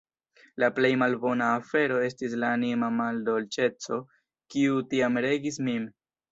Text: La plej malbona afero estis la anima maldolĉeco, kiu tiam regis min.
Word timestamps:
La 0.61 0.69
plej 0.77 0.89
malbona 1.01 1.49
afero 1.57 1.99
estis 2.07 2.33
la 2.45 2.51
anima 2.59 2.91
maldolĉeco, 3.03 4.03
kiu 4.55 4.83
tiam 4.95 5.25
regis 5.31 5.65
min. 5.73 5.91